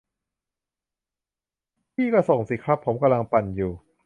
[1.93, 3.71] พี่ก็ส่งสิครับ ผมกำลังปั่นอยู่